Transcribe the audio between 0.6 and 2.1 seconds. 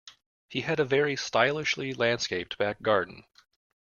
had a very stylishly